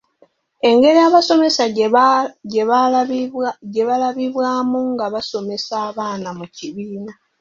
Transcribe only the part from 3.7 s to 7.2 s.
baalabibwamu nga basomesa abaana mu kibiina.